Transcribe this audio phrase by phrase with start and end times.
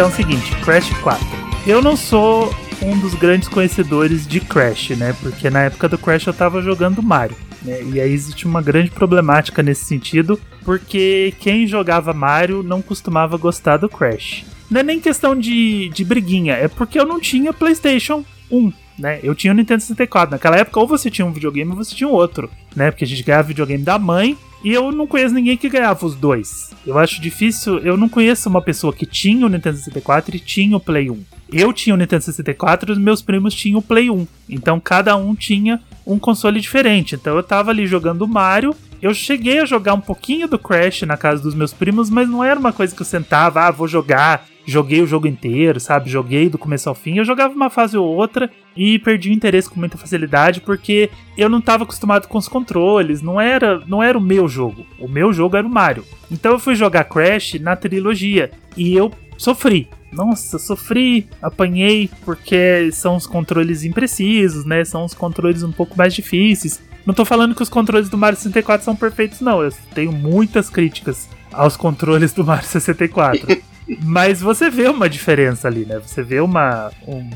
[0.00, 1.26] Então é o seguinte, Crash 4.
[1.66, 2.50] Eu não sou
[2.80, 5.14] um dos grandes conhecedores de Crash, né?
[5.20, 7.36] Porque na época do Crash eu tava jogando Mario.
[7.60, 7.82] Né?
[7.82, 13.76] E aí existe uma grande problemática nesse sentido, porque quem jogava Mario não costumava gostar
[13.76, 14.46] do Crash.
[14.70, 18.72] Não é nem questão de, de briguinha, é porque eu não tinha PlayStation 1.
[18.98, 19.20] Né?
[19.22, 20.30] Eu tinha o Nintendo 64.
[20.30, 22.90] Naquela época, ou você tinha um videogame ou você tinha outro, né?
[22.90, 26.14] Porque a gente ganhava videogame da mãe e eu não conheço ninguém que ganhava os
[26.14, 26.70] dois.
[26.86, 30.76] Eu acho difícil, eu não conheço uma pessoa que tinha o Nintendo 64 e tinha
[30.76, 31.24] o Play 1.
[31.52, 34.26] Eu tinha o Nintendo 64 e os meus primos tinham o Play 1.
[34.48, 37.14] Então cada um tinha um console diferente.
[37.14, 38.74] Então eu tava ali jogando Mario.
[39.00, 42.44] Eu cheguei a jogar um pouquinho do Crash na casa dos meus primos, mas não
[42.44, 46.08] era uma coisa que eu sentava, ah, vou jogar joguei o jogo inteiro, sabe?
[46.08, 47.18] Joguei do começo ao fim.
[47.18, 51.48] Eu jogava uma fase ou outra e perdi o interesse com muita facilidade porque eu
[51.48, 54.86] não estava acostumado com os controles, não era, não era o meu jogo.
[54.98, 56.04] O meu jogo era o Mario.
[56.30, 59.88] Então eu fui jogar Crash na trilogia e eu sofri.
[60.12, 64.84] Nossa, sofri, apanhei porque são os controles imprecisos, né?
[64.84, 66.82] São os controles um pouco mais difíceis.
[67.06, 69.62] Não tô falando que os controles do Mario 64 são perfeitos, não.
[69.62, 73.62] Eu tenho muitas críticas aos controles do Mario 64.
[74.02, 75.98] Mas você vê uma diferença ali, né?
[75.98, 77.28] Você vê uma, um,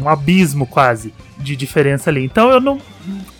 [0.00, 2.24] um abismo quase de diferença ali.
[2.24, 2.80] Então eu não.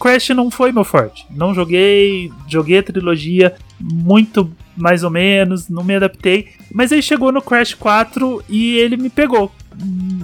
[0.00, 1.26] Crash não foi meu forte.
[1.30, 6.48] Não joguei, joguei a trilogia muito mais ou menos, não me adaptei.
[6.72, 9.52] Mas aí chegou no Crash 4 e ele me pegou.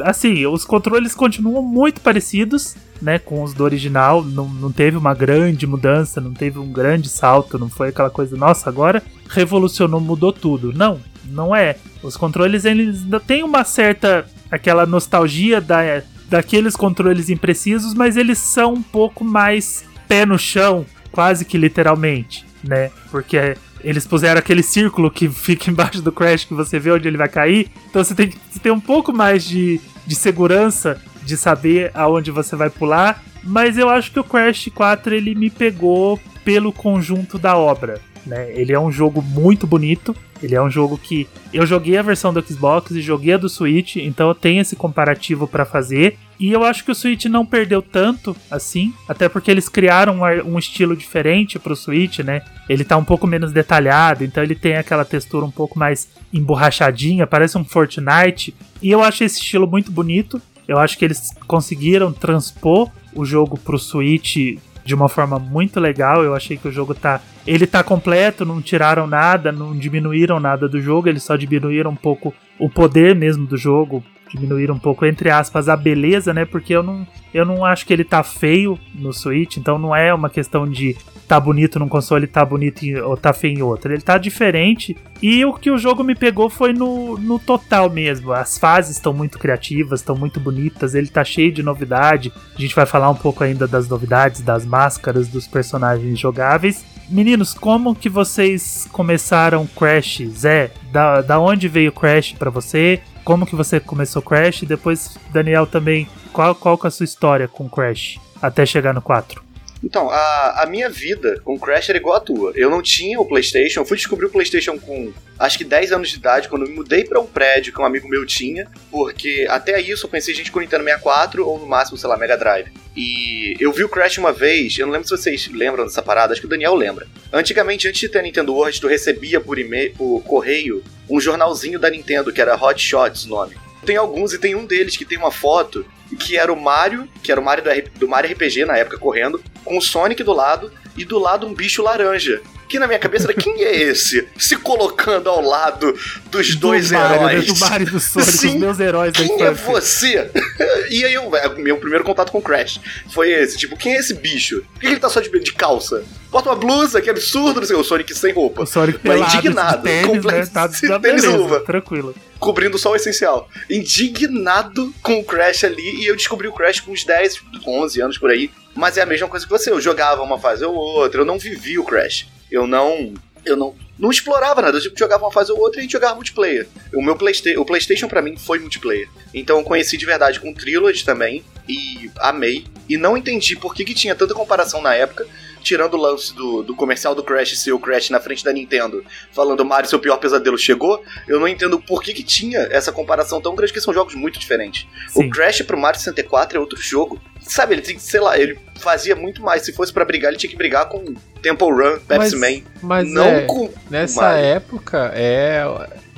[0.03, 4.23] Assim, os controles continuam muito parecidos, né, com os do original.
[4.23, 8.37] Não, não teve uma grande mudança, não teve um grande salto, não foi aquela coisa,
[8.37, 10.73] nossa, agora revolucionou, mudou tudo.
[10.73, 11.77] Não, não é.
[12.03, 18.39] Os controles eles ainda têm uma certa aquela nostalgia da, daqueles controles imprecisos, mas eles
[18.39, 22.91] são um pouco mais pé no chão, quase que literalmente, né?
[23.11, 27.17] Porque eles puseram aquele círculo que fica embaixo do Crash que você vê onde ele
[27.17, 27.70] vai cair.
[27.89, 32.57] Então você tem que ter um pouco mais de, de segurança de saber aonde você
[32.57, 33.23] vai pular.
[33.42, 38.01] Mas eu acho que o Crash 4 ele me pegou pelo conjunto da obra.
[38.27, 38.52] Né?
[38.52, 40.14] Ele é um jogo muito bonito.
[40.42, 43.48] Ele é um jogo que eu joguei a versão do Xbox e joguei a do
[43.48, 46.18] Switch, então eu tenho esse comparativo para fazer.
[46.39, 50.58] E eu acho que o Switch não perdeu tanto assim, até porque eles criaram um,
[50.58, 52.42] estilo diferente pro Switch, né?
[52.68, 57.27] Ele tá um pouco menos detalhado, então ele tem aquela textura um pouco mais emborrachadinha,
[57.27, 58.55] parece um Fortnite.
[58.83, 60.42] E eu acho esse estilo muito bonito.
[60.67, 66.22] Eu acho que eles conseguiram transpor o jogo pro Switch de uma forma muito legal.
[66.22, 67.20] Eu achei que o jogo tá.
[67.46, 71.96] Ele tá completo, não tiraram nada, não diminuíram nada do jogo, eles só diminuíram um
[71.96, 74.02] pouco o poder mesmo do jogo.
[74.34, 76.45] Diminuíram um pouco, entre aspas, a beleza, né?
[76.45, 80.12] Porque eu não, eu não acho que ele tá feio no Switch, então não é
[80.12, 80.96] uma questão de
[81.28, 83.92] tá bonito num console, tá bonito em, ou tá feio em outro.
[83.92, 84.96] Ele tá diferente.
[85.22, 88.33] E o que o jogo me pegou foi no, no total mesmo.
[88.33, 92.33] As fases estão muito criativas, estão muito bonitas, ele tá cheio de novidade.
[92.56, 96.84] A gente vai falar um pouco ainda das novidades, das máscaras, dos personagens jogáveis.
[97.09, 100.23] Meninos, como que vocês começaram Crash?
[100.31, 103.01] Zé, da, da onde veio Crash para você?
[103.25, 104.63] Como que você começou Crash?
[104.63, 109.03] Depois, Daniel também, qual, qual que é a sua história com Crash até chegar no
[109.03, 109.43] 4?
[109.84, 112.52] Então, a, a minha vida com Crash era igual a tua.
[112.55, 116.08] Eu não tinha o PlayStation, eu fui descobrir o PlayStation com acho que 10 anos
[116.08, 119.46] de idade, quando eu me mudei para um prédio que um amigo meu tinha, porque
[119.48, 122.72] até isso eu pensei gente com Nintendo 64 ou no máximo, sei lá, Mega Drive.
[122.96, 126.33] E eu vi o Crash uma vez, eu não lembro se vocês lembram dessa parada,
[126.33, 127.06] acho que o Daniel lembra.
[127.33, 131.90] Antigamente, antes de ter Nintendo World, tu recebia por e-mail, por correio, um jornalzinho da
[131.90, 133.56] Nintendo, que era Hot Shots o nome.
[133.84, 135.84] Tem alguns e tem um deles que tem uma foto
[136.14, 139.43] que era o Mario, que era o Mario do, do Mario RPG na época correndo,
[139.64, 142.41] com o Sonic do lado e do lado um bicho laranja.
[142.69, 144.26] Que na minha cabeça era quem é esse?
[144.38, 145.94] Se colocando ao lado
[146.31, 147.32] dos do dois Mario, né?
[147.35, 147.47] heróis.
[147.47, 150.31] Do Mario do Sonic, Sim, os meus heróis Quem é você?
[150.91, 152.81] e aí, eu, meu primeiro contato com o Crash
[153.11, 154.64] foi esse: tipo, quem é esse bicho?
[154.72, 156.02] Por que ele tá só de, de calça?
[156.31, 158.62] Bota uma blusa, que absurdo, não sei, o Sonic sem roupa.
[158.62, 160.46] O Sonic pelado, indignado, tênis, completo, né?
[160.52, 161.61] tá, tá tênis luva.
[161.61, 163.49] Tranquilo cobrindo só o essencial.
[163.70, 168.19] Indignado com o Crash ali, e eu descobri o Crash com uns 10, 11 anos
[168.19, 168.50] por aí.
[168.75, 171.38] Mas é a mesma coisa que você, eu jogava uma fase ou outra, eu não
[171.38, 172.26] vivi o Crash.
[172.50, 173.15] Eu não.
[173.44, 176.67] Eu não, não explorava nada, eu tipo, jogava uma fase ou outra e jogava multiplayer.
[176.94, 179.06] O meu Playsta o PlayStation para mim foi multiplayer.
[179.35, 182.65] Então eu conheci de verdade com Trilogy também e amei.
[182.88, 185.26] E não entendi por que, que tinha tanta comparação na época,
[185.62, 189.05] tirando o lance do, do comercial do Crash ser o Crash na frente da Nintendo,
[189.32, 193.41] falando Mario, seu pior pesadelo chegou, eu não entendo por que, que tinha essa comparação
[193.41, 194.87] tão grande, que são jogos muito diferentes.
[195.09, 195.26] Sim.
[195.26, 197.21] O Crash pro Mario 64 é outro jogo.
[197.46, 199.62] Sabe, ele sei lá, ele fazia muito mais.
[199.62, 202.62] Se fosse para brigar, ele tinha que brigar com Temple Run, Pepsi mas, Man.
[202.82, 204.44] Mas não é, com nessa Mario.
[204.44, 205.64] época é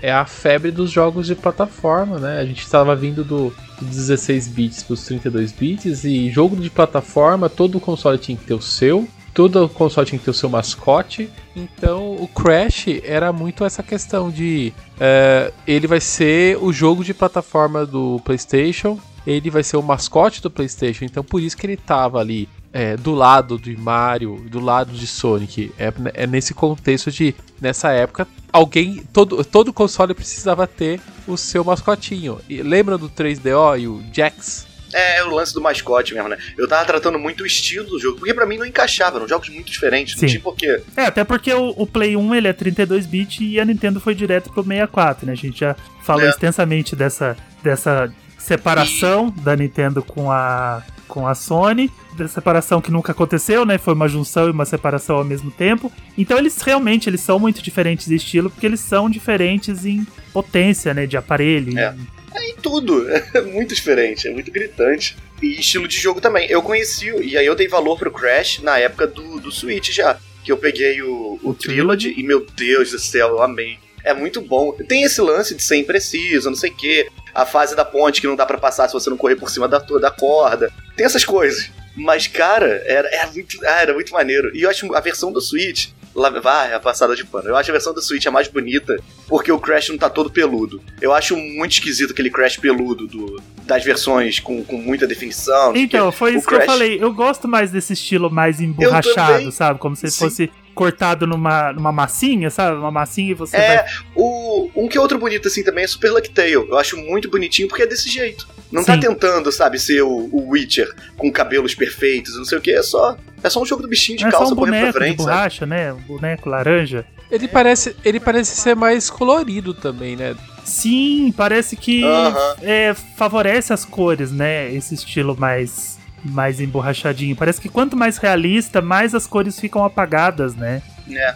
[0.02, 2.38] é a febre dos jogos de plataforma, né?
[2.38, 6.70] A gente estava vindo do, do 16 bits para os 32 bits e jogo de
[6.70, 10.48] plataforma, todo console tinha que ter o seu, todo console tinha que ter o seu
[10.48, 11.30] mascote.
[11.54, 17.14] Então o Crash era muito essa questão de uh, ele vai ser o jogo de
[17.14, 21.04] plataforma do PlayStation, ele vai ser o mascote do PlayStation.
[21.04, 25.06] Então por isso que ele tava ali é, do lado de Mario, do lado de
[25.06, 25.72] Sonic.
[25.78, 31.64] É, é, nesse contexto de, nessa época, alguém, todo, todo console precisava ter o seu
[31.64, 32.38] mascotinho.
[32.48, 34.66] E lembra do 3DO e o Jax?
[34.92, 36.38] É, o lance do mascote mesmo, né?
[36.56, 39.48] Eu tava tratando muito o estilo do jogo, porque para mim não encaixava, eram jogos
[39.48, 40.20] muito diferentes, Sim.
[40.20, 40.82] não tinha porquê.
[40.96, 44.50] É, até porque o, o Play 1 ele é 32-bit e a Nintendo foi direto
[44.52, 45.32] pro 64, né?
[45.32, 46.28] A gente já falou é.
[46.28, 53.12] extensamente dessa, dessa separação da Nintendo com a, com a Sony da separação que nunca
[53.12, 53.76] aconteceu, né?
[53.76, 55.92] Foi uma junção e uma separação ao mesmo tempo.
[56.16, 60.94] Então eles realmente eles são muito diferentes de estilo, porque eles são diferentes em potência,
[60.94, 61.06] né?
[61.06, 61.78] De aparelho.
[61.78, 61.94] É.
[62.36, 63.06] É em tudo.
[63.34, 65.16] É muito diferente, é muito gritante.
[65.42, 66.48] E estilo de jogo também.
[66.48, 70.18] Eu conheci, e aí eu dei valor pro Crash na época do, do Switch já.
[70.44, 73.78] Que eu peguei o, o Trilogy e, meu Deus do céu, eu amei.
[74.04, 74.72] É muito bom.
[74.72, 77.08] Tem esse lance de ser impreciso, não sei o quê.
[77.36, 79.68] A fase da ponte que não dá para passar se você não correr por cima
[79.68, 80.72] da, da corda.
[80.96, 81.70] Tem essas coisas.
[81.94, 84.50] Mas, cara, era, era, muito, ah, era muito maneiro.
[84.56, 85.88] E eu acho a versão do Switch.
[86.14, 87.48] Lá, vai, a passada de pano.
[87.48, 88.96] Eu acho a versão do Switch a mais bonita
[89.28, 90.80] porque o Crash não tá todo peludo.
[90.98, 95.76] Eu acho muito esquisito aquele Crash peludo do, das versões com, com muita definição.
[95.76, 96.64] Então, foi isso Crash...
[96.64, 97.02] que eu falei.
[97.02, 99.78] Eu gosto mais desse estilo mais emborrachado, sabe?
[99.78, 100.24] Como se Sim.
[100.24, 102.76] fosse cortado numa, numa massinha, sabe?
[102.76, 103.56] Uma massinha e você.
[103.56, 103.86] É, vai...
[104.14, 106.68] o, um que outro bonito assim também é Super Lucky Tail.
[106.68, 108.46] Eu acho muito bonitinho porque é desse jeito.
[108.70, 109.00] Não tá Sim.
[109.00, 112.72] tá tentando, sabe, ser o, o, Witcher com cabelos perfeitos, não sei o que.
[112.72, 115.16] É só, é só um jogo do bichinho de é calça um correndo pra frente.
[115.16, 115.70] De borracha, sabe?
[115.70, 115.92] né?
[115.92, 117.06] Um boneco laranja.
[117.30, 117.48] Ele, é.
[117.48, 120.36] parece, ele parece ser mais colorido também, né?
[120.62, 122.56] Sim, parece que uh -huh.
[122.62, 124.72] é, favorece as cores, né?
[124.72, 125.95] Esse estilo mais
[126.26, 127.36] mais emborrachadinho.
[127.36, 130.82] Parece que quanto mais realista, mais as cores ficam apagadas, né?
[131.10, 131.34] É.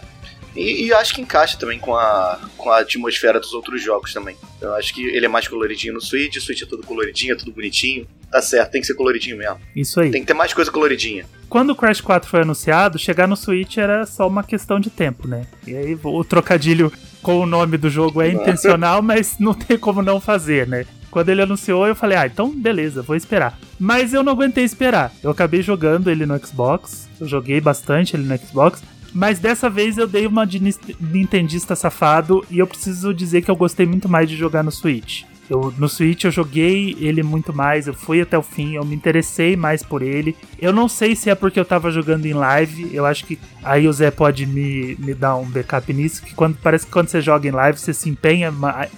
[0.55, 4.35] E, e acho que encaixa também com a, com a atmosfera dos outros jogos também.
[4.59, 7.35] Eu acho que ele é mais coloridinho no Switch, o Switch é tudo coloridinho, é
[7.35, 8.05] tudo bonitinho.
[8.29, 9.59] Tá certo, tem que ser coloridinho mesmo.
[9.75, 10.11] Isso aí.
[10.11, 11.25] Tem que ter mais coisa coloridinha.
[11.49, 15.27] Quando o Crash 4 foi anunciado, chegar no Switch era só uma questão de tempo,
[15.27, 15.45] né?
[15.67, 16.91] E aí o trocadilho
[17.21, 20.85] com o nome do jogo é intencional, mas não tem como não fazer, né?
[21.11, 23.59] Quando ele anunciou, eu falei, ah, então beleza, vou esperar.
[23.77, 25.11] Mas eu não aguentei esperar.
[25.21, 27.09] Eu acabei jogando ele no Xbox.
[27.19, 28.81] Eu joguei bastante ele no Xbox.
[29.13, 30.59] Mas dessa vez eu dei uma de
[30.99, 35.23] Nintendista safado e eu preciso dizer que eu gostei muito mais de jogar no Switch.
[35.51, 38.95] Eu, no Switch eu joguei ele muito mais, eu fui até o fim, eu me
[38.95, 40.33] interessei mais por ele.
[40.57, 43.85] Eu não sei se é porque eu tava jogando em live, eu acho que aí
[43.85, 47.19] o Zé pode me, me dar um backup nisso, que quando parece que quando você
[47.19, 48.49] joga em live você se empenha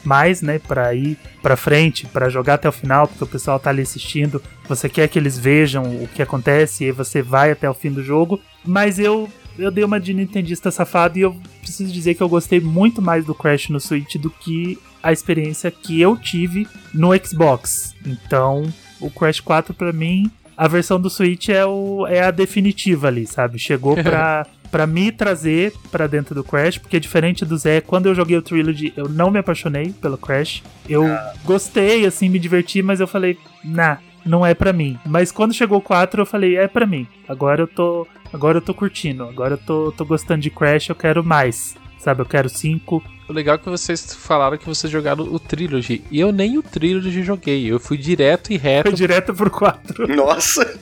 [0.04, 3.72] mais, né, para ir para frente, para jogar até o final, porque o pessoal tá
[3.72, 4.40] ali assistindo,
[4.70, 8.04] você quer que eles vejam o que acontece e você vai até o fim do
[8.04, 8.40] jogo.
[8.64, 9.28] Mas eu
[9.58, 13.24] eu dei uma de Nintendista safado e eu preciso dizer que eu gostei muito mais
[13.26, 17.94] do Crash no Switch do que a experiência que eu tive no Xbox.
[18.06, 18.64] Então,
[19.02, 23.28] o Crash 4 para mim, a versão do Switch é, o, é a definitiva ali,
[23.28, 23.60] sabe?
[23.60, 28.16] Chegou pra, pra me trazer para dentro do Crash, porque diferente do Zé, quando eu
[28.16, 30.64] joguei o Trilogy, eu não me apaixonei pelo Crash.
[30.88, 31.34] Eu ah.
[31.44, 34.98] gostei, assim, me diverti, mas eu falei, nah, não é para mim.
[35.06, 37.06] Mas quando chegou o 4, eu falei, é para mim.
[37.28, 40.96] Agora eu tô, agora eu tô curtindo, agora eu tô, tô gostando de Crash, eu
[40.96, 41.76] quero mais.
[42.00, 46.04] Sabe, eu quero 5, o legal é que vocês falaram que vocês jogaram o Trilogy.
[46.12, 47.66] E eu nem o Trilogy joguei.
[47.72, 48.90] Eu fui direto e reto.
[48.90, 50.08] Foi direto pro 4.
[50.16, 50.80] Nossa!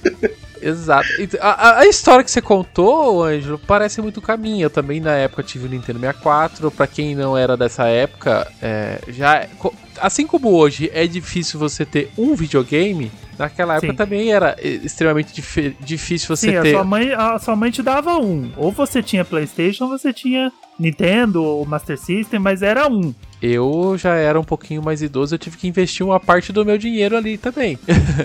[0.62, 1.08] Exato.
[1.40, 4.66] A, a, história que você contou, Ângelo, parece muito caminho.
[4.66, 6.70] Eu também na época tive o Nintendo 64.
[6.70, 9.48] Para quem não era dessa época, é, já
[10.00, 13.98] assim como hoje é difícil você ter um videogame, naquela época Sim.
[13.98, 16.70] também era extremamente dif difícil você Sim, ter.
[16.70, 18.52] A sua, mãe, a sua mãe te dava um.
[18.58, 23.14] Ou você tinha PlayStation, ou você tinha Nintendo ou Master System, mas era um.
[23.42, 26.78] Eu já era um pouquinho mais idoso, eu tive que investir uma parte do meu
[26.78, 27.80] dinheiro ali também.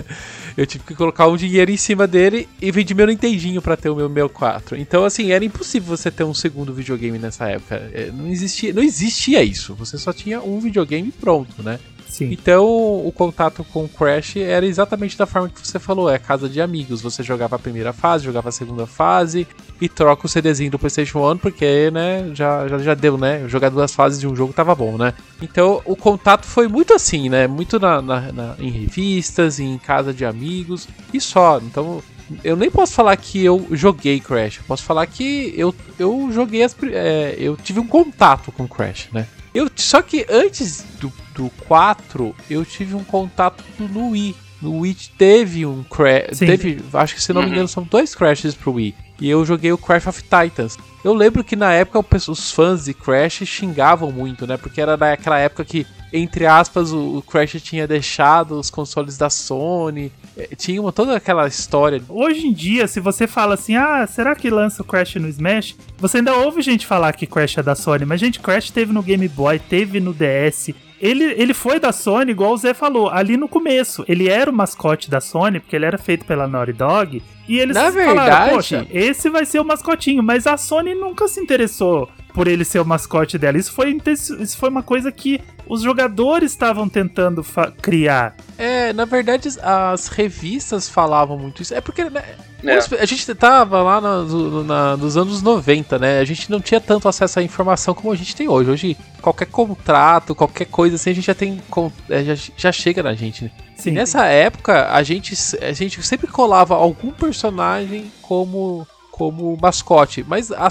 [0.55, 3.89] eu tive que colocar um dinheiro em cima dele e vendi meu Nintendinho para ter
[3.89, 4.77] o meu meu 4.
[4.77, 7.89] Então, assim, era impossível você ter um segundo videogame nessa época.
[7.93, 9.73] É, não existia, não existia isso.
[9.75, 11.79] Você só tinha um videogame pronto, né?
[12.17, 12.29] Sim.
[12.31, 16.49] Então o contato com o Crash era exatamente da forma que você falou, é casa
[16.49, 16.99] de amigos.
[16.99, 19.47] Você jogava a primeira fase, jogava a segunda fase
[19.79, 23.47] e troca o CDzinho do PlayStation 1 porque, né, já, já, já deu, né?
[23.47, 25.13] Jogar duas fases de um jogo tava bom, né?
[25.39, 27.45] Então o contato foi muito assim, né?
[27.45, 31.59] Muito na, na, na em revistas, em casa de amigos e só.
[31.59, 32.01] Então
[32.43, 34.57] eu nem posso falar que eu joguei Crash.
[34.57, 36.75] Eu posso falar que eu, eu joguei as.
[36.91, 39.27] É, eu tive um contato com Crash, né?
[39.53, 44.35] Eu, só que antes do, do 4, eu tive um contato no Wii.
[44.61, 46.39] No Wii teve um crash.
[46.39, 47.53] Teve, acho que se não me uhum.
[47.53, 48.95] engano, são dois crashes pro Wii.
[49.19, 50.77] E eu joguei o Crash of Titans.
[51.03, 54.57] Eu lembro que na época os fãs de Crash xingavam muito, né?
[54.57, 60.11] Porque era naquela época que, entre aspas, o, Crash tinha deixado os consoles da Sony.
[60.35, 62.01] É, tinha uma, toda aquela história.
[62.09, 65.75] Hoje em dia, se você fala assim, ah, será que lança o Crash no Smash?
[65.97, 69.01] Você ainda ouve gente falar que Crash é da Sony, mas gente, Crash teve no
[69.01, 73.37] Game Boy, teve no DS, ele, ele foi da Sony, igual o Zé falou, ali
[73.37, 74.03] no começo.
[74.07, 77.23] Ele era o mascote da Sony, porque ele era feito pela Naughty Dog.
[77.47, 80.21] E eles Na falaram, verdade, poxa, esse vai ser o mascotinho.
[80.21, 83.57] Mas a Sony nunca se interessou por ele ser o mascote dela.
[83.57, 87.43] Isso foi, isso foi uma coisa que os jogadores estavam tentando
[87.81, 88.35] criar.
[88.57, 91.73] É, na verdade, as revistas falavam muito isso.
[91.73, 92.23] É porque né,
[92.63, 92.77] é.
[93.01, 96.19] a gente tava lá no, na, nos anos 90, né?
[96.19, 98.69] A gente não tinha tanto acesso à informação como a gente tem hoje.
[98.69, 101.61] Hoje, qualquer contrato, qualquer coisa assim, a gente já tem.
[102.09, 103.51] É, já, já chega na gente, né?
[103.77, 103.91] Sim.
[103.91, 110.69] Nessa época, a gente, a gente sempre colava algum personagem como como mascote, mas a,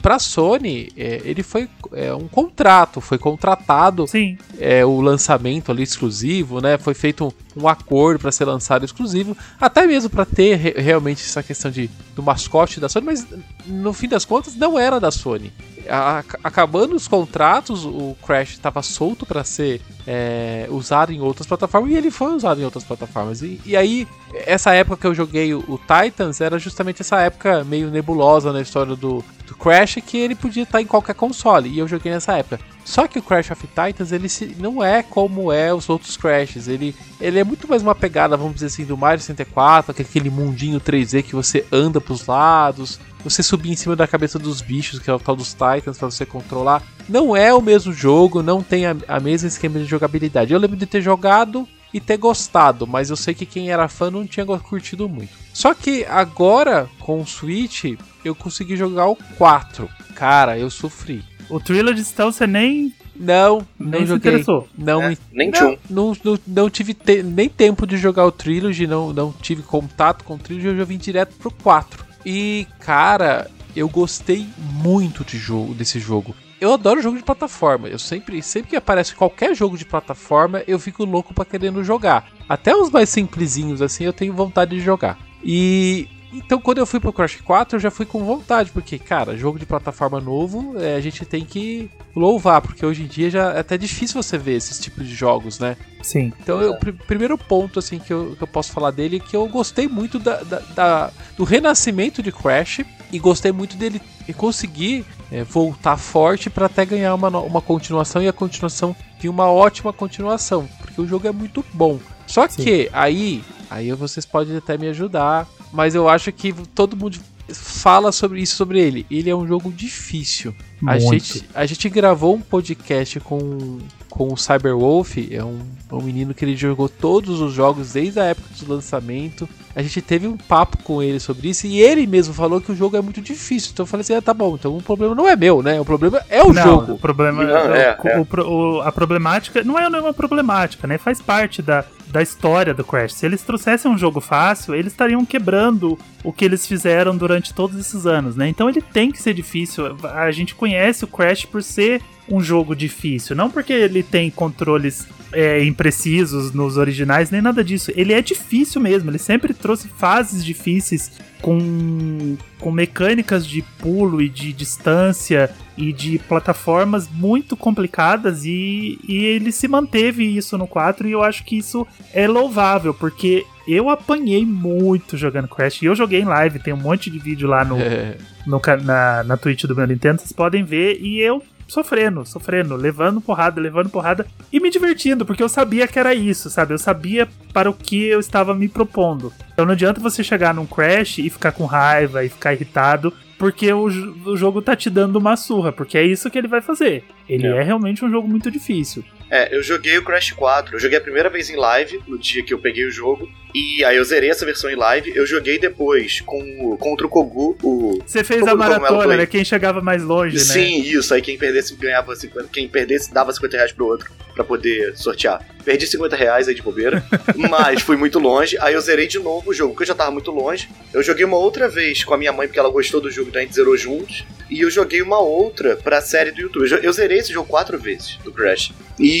[0.00, 4.38] pra Sony, é, ele foi é, um contrato, foi contratado Sim.
[4.58, 6.78] É, o lançamento ali exclusivo, né?
[6.78, 11.22] Foi feito um, um acordo para ser lançado exclusivo, até mesmo para ter re realmente
[11.22, 13.26] essa questão de, do mascote da Sony, mas
[13.66, 15.52] no fim das contas não era da Sony.
[15.88, 21.90] A, acabando os contratos, o Crash estava solto para ser é, usado em outras plataformas
[21.90, 23.42] e ele foi usado em outras plataformas.
[23.42, 24.06] E, e aí,
[24.46, 28.60] essa época que eu joguei o, o Titans era justamente essa época meio nebulosa na
[28.60, 31.68] história do, do Crash que ele podia estar em qualquer console.
[31.68, 32.60] E eu joguei nessa época.
[32.88, 36.68] Só que o Crash of Titans ele se, não é como é os outros Crashes.
[36.68, 40.80] Ele, ele é muito mais uma pegada, vamos dizer assim, do Mario 64, aquele mundinho
[40.80, 45.10] 3D que você anda pros lados, você subir em cima da cabeça dos bichos, que
[45.10, 46.82] é o tal dos Titans, para você controlar.
[47.06, 50.54] Não é o mesmo jogo, não tem a, a mesma esquema de jogabilidade.
[50.54, 54.10] Eu lembro de ter jogado e ter gostado, mas eu sei que quem era fã
[54.10, 55.34] não tinha curtido muito.
[55.52, 57.84] Só que agora, com o Switch,
[58.24, 59.86] eu consegui jogar o 4.
[60.14, 61.22] Cara, eu sofri.
[61.48, 62.92] O Trilogy então você nem.
[63.16, 64.32] Não, não nem joguei.
[64.32, 64.68] Interessou.
[64.76, 68.86] Não, é, nem não, não, não, não, tive te, nem tempo de jogar o Trilogy,
[68.86, 72.06] não, não tive contato com o Trilogy, eu já vim direto pro 4.
[72.24, 76.34] E, cara, eu gostei muito de jogo, desse jogo.
[76.60, 77.88] Eu adoro jogo de plataforma.
[77.88, 82.28] Eu sempre, sempre que aparece qualquer jogo de plataforma, eu fico louco para querendo jogar.
[82.48, 85.18] Até os mais simplesinhos assim, eu tenho vontade de jogar.
[85.42, 89.36] E então, quando eu fui pro Crash 4, eu já fui com vontade, porque, cara,
[89.36, 93.52] jogo de plataforma novo, é, a gente tem que louvar, porque hoje em dia já
[93.52, 95.76] é até difícil você ver esses tipos de jogos, né?
[96.02, 96.32] Sim.
[96.40, 99.34] Então, o pr primeiro ponto, assim, que eu, que eu posso falar dele é que
[99.34, 102.80] eu gostei muito da, da, da do renascimento de Crash
[103.10, 104.00] e gostei muito dele
[104.36, 109.50] conseguir é, voltar forte para até ganhar uma, uma continuação e a continuação de uma
[109.50, 111.98] ótima continuação, porque o jogo é muito bom.
[112.26, 112.62] Só Sim.
[112.62, 117.18] que aí, aí vocês podem até me ajudar mas eu acho que todo mundo
[117.50, 119.06] fala sobre isso sobre ele.
[119.10, 120.54] Ele é um jogo difícil.
[120.86, 123.78] A gente, a gente gravou um podcast com,
[124.10, 125.58] com o Cyberwolf, é um,
[125.90, 129.48] um menino que ele jogou todos os jogos desde a época do lançamento.
[129.74, 132.76] A gente teve um papo com ele sobre isso e ele mesmo falou que o
[132.76, 133.70] jogo é muito difícil.
[133.72, 135.80] Então eu falei assim: ah, tá bom, então o problema não é meu, né?
[135.80, 136.92] O problema é o não, jogo.
[136.92, 138.20] O problema não, é, o, é.
[138.20, 140.98] O, o, a problemática não é uma problemática, né?
[140.98, 143.14] Faz parte da, da história do Crash.
[143.14, 147.78] Se eles trouxessem um jogo fácil, eles estariam quebrando o que eles fizeram durante todos
[147.78, 148.48] esses anos, né?
[148.48, 149.96] Então ele tem que ser difícil.
[150.04, 155.06] A gente conhece o Crash por ser um jogo difícil, não porque ele tem controles
[155.32, 157.92] é, imprecisos nos originais, nem nada disso.
[157.94, 164.28] Ele é difícil mesmo, ele sempre trouxe fases difíceis com, com mecânicas de pulo e
[164.28, 171.08] de distância e de plataformas muito complicadas e, e ele se manteve isso no 4
[171.08, 175.94] e eu acho que isso é louvável, porque eu apanhei muito jogando Crash e eu
[175.94, 178.16] joguei em live, tem um monte de vídeo lá no, é.
[178.46, 183.20] no na, na Twitch do meu Nintendo, vocês podem ver, e eu sofrendo, sofrendo, levando
[183.20, 186.72] porrada, levando porrada e me divertindo, porque eu sabia que era isso, sabe?
[186.72, 189.32] Eu sabia para o que eu estava me propondo.
[189.52, 193.70] Então não adianta você chegar num crash e ficar com raiva e ficar irritado, porque
[193.72, 197.04] o, o jogo tá te dando uma surra, porque é isso que ele vai fazer.
[197.28, 199.04] Ele é, é realmente um jogo muito difícil.
[199.30, 200.76] É, eu joguei o Crash 4.
[200.76, 203.28] Eu joguei a primeira vez em live, no dia que eu peguei o jogo.
[203.54, 205.12] E aí eu zerei essa versão em live.
[205.14, 207.56] Eu joguei depois com, contra o Kogu.
[207.62, 209.26] O, Você fez a maratona, né?
[209.26, 210.42] Quem chegava mais longe, né?
[210.42, 211.12] Sim, isso.
[211.14, 212.48] Aí quem perdesse ganhava 50.
[212.52, 215.44] Quem perdesse dava 50 reais pro outro para poder sortear.
[215.64, 217.04] Perdi 50 reais aí de bobeira.
[217.50, 218.56] mas fui muito longe.
[218.60, 220.68] Aí eu zerei de novo o jogo, porque eu já tava muito longe.
[220.92, 223.40] Eu joguei uma outra vez com a minha mãe, porque ela gostou do jogo, então
[223.40, 224.24] a gente zerou juntos.
[224.48, 226.70] e eu joguei uma outra pra série do YouTube.
[226.70, 228.72] Eu, eu zerei esse jogo quatro vezes, do Crash.
[228.98, 229.17] E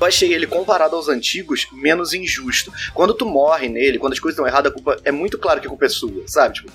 [0.00, 2.72] eu achei ele, comparado aos antigos, menos injusto.
[2.94, 5.66] Quando tu morre nele, quando as coisas estão erradas, a culpa é muito claro que
[5.66, 6.54] a culpa é sua, sabe?
[6.54, 6.72] Tipo,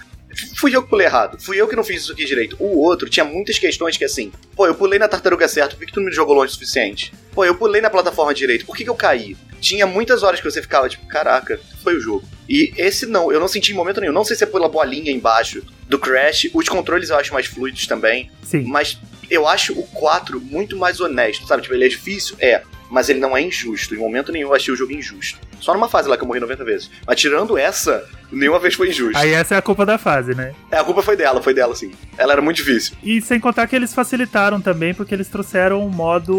[0.58, 1.38] fui eu que pulei errado.
[1.42, 2.56] Fui eu que não fiz isso aqui direito.
[2.60, 5.86] O outro tinha muitas questões que assim, pô, eu pulei na tartaruga certo, por que,
[5.88, 7.14] que tu não me jogou longe o suficiente?
[7.34, 9.36] Pô, eu pulei na plataforma direito, por que, que eu caí?
[9.60, 12.24] Tinha muitas horas que você ficava, tipo, caraca, foi o jogo.
[12.50, 14.12] E esse não, eu não senti em momento nenhum.
[14.12, 16.50] Não sei se é pela bolinha embaixo do Crash.
[16.54, 18.32] Os controles eu acho mais fluidos também.
[18.44, 18.64] Sim.
[18.64, 19.00] Mas
[19.32, 21.62] eu acho o 4 muito mais honesto, sabe?
[21.64, 22.36] Tipo, ele é difícil?
[22.40, 22.62] É.
[22.90, 23.96] Mas ele não é injusto.
[23.96, 25.40] Em momento nenhum eu achei o jogo injusto.
[25.62, 26.92] Só numa fase lá que eu morri 90 vezes.
[27.08, 29.18] Mas tirando essa, nenhuma vez foi injusto.
[29.18, 30.54] Aí essa é a culpa da fase, né?
[30.70, 31.92] É, a culpa foi dela, foi dela, sim.
[32.18, 32.94] Ela era muito difícil.
[33.02, 36.34] E sem contar que eles facilitaram também, porque eles trouxeram um modo.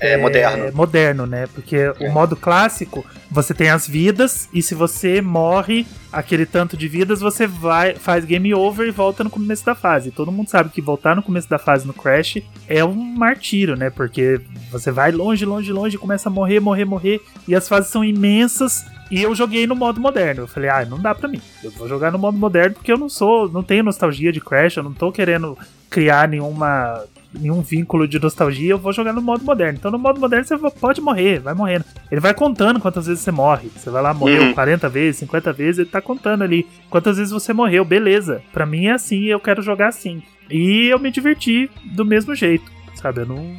[0.00, 0.72] É, moderno.
[0.74, 1.46] moderno, né?
[1.54, 1.94] Porque É.
[2.00, 7.20] o modo clássico, você tem as vidas, e se você morre aquele tanto de vidas,
[7.20, 10.10] você vai faz game over e volta no começo da fase.
[10.10, 13.90] Todo mundo sabe que voltar no começo da fase no Crash é um martírio, né?
[13.90, 18.04] Porque você vai longe, longe, longe, começa a morrer, morrer, morrer, e as fases são
[18.04, 18.84] imensas.
[19.10, 20.42] E eu joguei no modo moderno.
[20.42, 21.40] Eu falei, ah, não dá pra mim.
[21.62, 24.76] Eu vou jogar no modo moderno porque eu não sou, não tenho nostalgia de Crash,
[24.78, 25.56] eu não tô querendo
[25.90, 27.04] criar nenhuma
[27.38, 29.78] nenhum vínculo de nostalgia, eu vou jogar no modo moderno.
[29.78, 31.84] Então no modo moderno você pode morrer, vai morrendo.
[32.10, 33.68] Ele vai contando quantas vezes você morre.
[33.76, 34.54] Você vai lá, morreu Uhum.
[34.54, 37.84] 40 vezes, 50 vezes, ele tá contando ali quantas vezes você morreu.
[37.84, 38.42] Beleza.
[38.52, 40.22] Pra mim é assim, eu quero jogar assim.
[40.50, 43.20] E eu me diverti do mesmo jeito, sabe?
[43.20, 43.56] Eu não,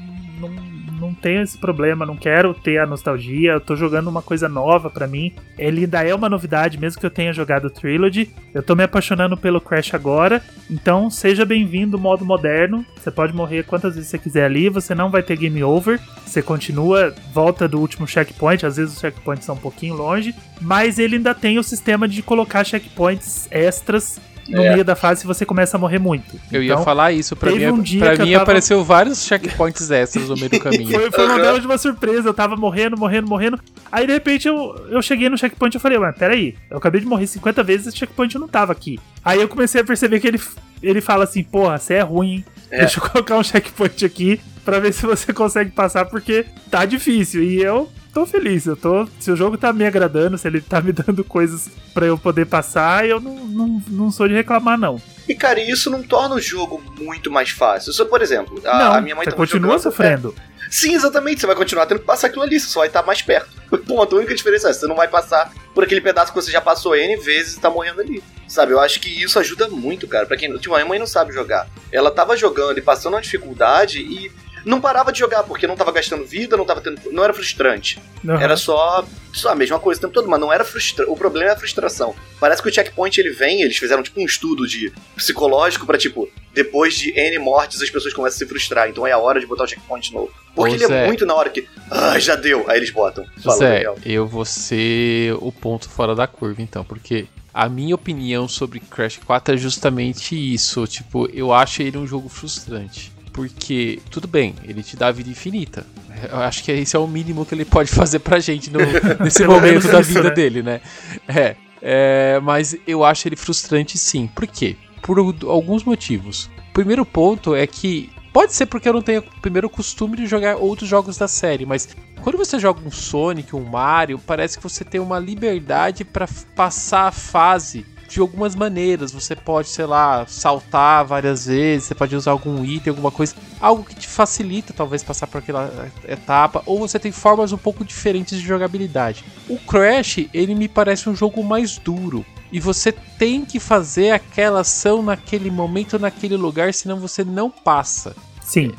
[1.26, 3.54] tenho esse problema, não quero ter a nostalgia.
[3.54, 5.34] Eu tô jogando uma coisa nova pra mim.
[5.58, 8.32] Ele ainda é uma novidade, mesmo que eu tenha jogado o Trilogy.
[8.54, 10.40] Eu tô me apaixonando pelo Crash agora.
[10.70, 12.86] Então seja bem-vindo, modo moderno.
[12.96, 16.00] Você pode morrer quantas vezes você quiser ali, você não vai ter game over.
[16.24, 18.64] Você continua, volta do último checkpoint.
[18.64, 22.22] Às vezes os checkpoints são um pouquinho longe, mas ele ainda tem o sistema de
[22.22, 24.74] colocar checkpoints extras no É.
[24.74, 26.40] meio da fase se você começa a morrer muito.
[26.52, 29.90] Eu ia Então, falar isso, pra mim, um dia pra mim tava- apareceu vários checkpoints
[29.92, 30.90] extras no meio do caminho.
[30.92, 32.30] Foi, foi uma bela de uma surpresa.
[32.30, 33.60] Eu tava morrendo, morrendo, morrendo.
[33.92, 37.08] Aí de repente eu, eu cheguei no checkpoint e falei, mas peraí, eu acabei de
[37.08, 39.00] morrer 50 vezes esse checkpoint não tava aqui.
[39.24, 40.40] Aí eu comecei a perceber que ele,
[40.82, 42.46] ele fala assim, porra, você é ruim, hein?
[42.72, 42.80] É.
[42.80, 47.44] Deixa eu colocar um checkpoint aqui pra ver se você consegue passar, porque tá difícil.
[47.44, 48.66] E eu tô feliz.
[48.66, 49.06] Eu tô.
[49.20, 52.46] Se o jogo tá me agradando, se ele tá me dando coisas pra eu poder
[52.46, 55.00] passar, eu não, não, não sou de reclamar, não.
[55.28, 57.92] E, cara, isso não torna o jogo muito mais fácil.
[57.92, 60.36] Só, por exemplo, a, não, a minha mãe você tava continua jogando- sofrendo.
[60.38, 61.42] É, sim, exatamente.
[61.42, 63.50] Você vai continuar tendo que passar aquilo ali, você só vai estar mais perto.
[63.86, 64.16] Ponto.
[64.16, 66.96] A única diferença é você não vai passar por aquele pedaço que você já passou
[66.96, 68.24] N vezes e tá morrendo ali.
[68.48, 70.26] Sabe, eu acho que isso ajuda muito, cara.
[70.26, 70.56] Pra quem.
[70.58, 71.68] Tipo, a minha mãe não sabe jogar.
[71.92, 74.32] Ela tava jogando e passando uma dificuldade e
[74.66, 77.00] não parava de jogar, porque não tava gastando vida, não tava tendo.
[77.12, 78.02] Não era frustrante.
[78.28, 78.42] Aham.
[78.42, 81.10] Era só, só a mesma coisa o tempo todo, mas não era frustrante.
[81.10, 82.16] O problema é a frustração.
[82.40, 86.28] Parece que o checkpoint ele vem, eles fizeram tipo um estudo de psicológico pra tipo,
[86.54, 89.46] depois de N mortes as pessoas começam a se frustrar, então é a hora de
[89.46, 90.32] botar o checkpoint novo.
[90.56, 91.04] Porque Ô, ele Zé.
[91.04, 93.26] é muito na hora que, ah, já deu, aí eles botam.
[93.44, 93.98] Fala, Zé, Daniel.
[94.06, 99.20] eu vou ser o ponto fora da curva, então, porque a minha opinião sobre Crash
[99.26, 100.86] 4 é justamente isso.
[100.88, 103.15] Tipo, eu acho ele um jogo frustrante.
[103.36, 105.86] Porque, tudo bem, ele te dá vida infinita.
[106.32, 108.80] Eu acho que esse é o mínimo que ele pode fazer pra gente no-
[109.22, 110.30] nesse momento da vida né?
[110.30, 110.80] dele, né?
[111.28, 114.28] É, é, mas eu acho ele frustrante sim.
[114.34, 114.78] Por quê?
[115.02, 116.50] Por al- alguns motivos.
[116.70, 118.10] O primeiro ponto é que.
[118.32, 121.66] Pode ser porque eu não tenho primeiro o costume de jogar outros jogos da série,
[121.66, 121.90] mas
[122.22, 126.46] quando você joga um Sonic, um Mario, parece que você tem uma liberdade pra f-
[126.56, 129.12] passar a fase de algumas maneiras.
[129.12, 133.84] Você pode, sei lá, saltar várias vezes, você pode usar algum item, alguma coisa, algo
[133.84, 138.40] que te facilita talvez passar por aquela etapa, ou você tem formas um pouco diferentes
[138.40, 139.24] de jogabilidade.
[139.50, 142.26] O Crash, ele me parece um jogo mais duro.
[142.52, 148.16] E você tem que fazer aquela ação naquele momento, naquele lugar, senão você não passa.
[148.42, 148.72] Sim.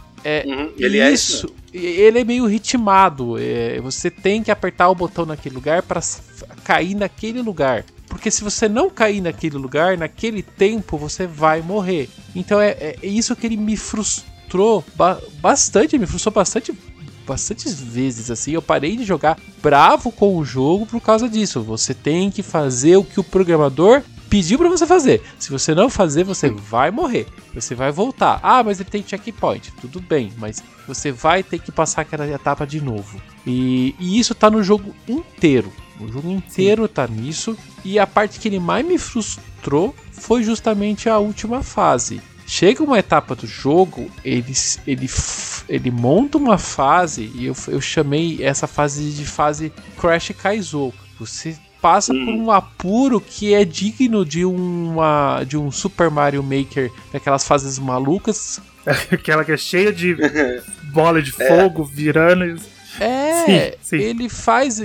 [0.44, 1.46] Uhum, ele é isso.
[1.46, 1.54] isso.
[1.72, 3.36] Ele é meio ritmado.
[3.38, 6.00] é, você tem que apertar o botão naquele lugar para
[6.64, 7.84] cair naquele lugar.
[8.08, 12.08] Porque se você não cair naquele lugar, naquele tempo, você vai morrer.
[12.34, 15.98] Então é, é isso que ele me frustrou ba- bastante.
[15.98, 16.72] Me frustrou bastante.
[17.26, 21.60] Bastantes vezes assim, eu parei de jogar bravo com o jogo por causa disso.
[21.62, 25.22] Você tem que fazer o que o programador pediu pra você fazer.
[25.36, 27.26] Se você não fazer, você vai morrer.
[27.52, 28.38] Você vai voltar.
[28.44, 29.72] Ah, mas ele tem checkpoint.
[29.80, 33.20] Tudo bem, mas você vai ter que passar aquela etapa de novo.
[33.44, 35.72] E, e isso tá no jogo inteiro.
[36.00, 37.56] O jogo inteiro tá nisso.
[37.84, 42.20] E a parte que ele mais me frustrou foi justamente a última fase.
[42.46, 44.52] Chega uma etapa do jogo, ele,
[44.86, 45.10] ele,
[45.68, 50.94] ele monta uma fase, e eu, eu chamei essa fase de fase Crash Kaizou.
[51.18, 56.92] Você passa por um apuro que é digno de uma de um Super Mario Maker,
[57.12, 58.60] daquelas fases malucas.
[59.10, 60.16] Aquela que é cheia de
[60.92, 62.60] bola de fogo virando.
[63.00, 63.96] É, sim, sim.
[63.96, 64.80] ele faz.